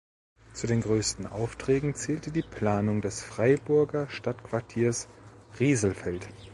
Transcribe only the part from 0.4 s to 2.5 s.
Zu den größten Aufträgen zählte die